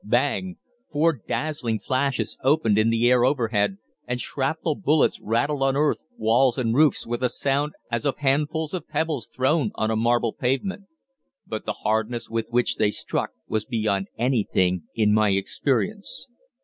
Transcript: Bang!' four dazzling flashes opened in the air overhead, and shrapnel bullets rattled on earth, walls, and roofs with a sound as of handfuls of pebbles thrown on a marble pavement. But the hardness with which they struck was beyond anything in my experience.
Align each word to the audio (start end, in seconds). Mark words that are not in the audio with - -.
Bang!' 0.03 0.57
four 0.91 1.13
dazzling 1.27 1.77
flashes 1.77 2.35
opened 2.43 2.79
in 2.79 2.89
the 2.89 3.07
air 3.11 3.23
overhead, 3.23 3.77
and 4.07 4.19
shrapnel 4.19 4.73
bullets 4.73 5.19
rattled 5.21 5.61
on 5.61 5.77
earth, 5.77 6.03
walls, 6.17 6.57
and 6.57 6.73
roofs 6.73 7.05
with 7.05 7.21
a 7.21 7.29
sound 7.29 7.73
as 7.91 8.03
of 8.03 8.17
handfuls 8.17 8.73
of 8.73 8.87
pebbles 8.87 9.27
thrown 9.27 9.69
on 9.75 9.91
a 9.91 9.95
marble 9.95 10.33
pavement. 10.33 10.85
But 11.45 11.67
the 11.67 11.83
hardness 11.83 12.31
with 12.31 12.47
which 12.49 12.77
they 12.77 12.89
struck 12.89 13.29
was 13.47 13.63
beyond 13.63 14.07
anything 14.17 14.85
in 14.95 15.13
my 15.13 15.29
experience. 15.33 16.27